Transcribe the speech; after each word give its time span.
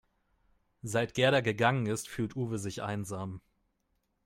Seit 0.81 1.13
Gerda 1.13 1.41
gegangen 1.41 1.85
ist, 1.85 2.09
fühlt 2.09 2.35
Uwe 2.35 2.57
sich 2.57 2.81
einsam. 2.81 3.39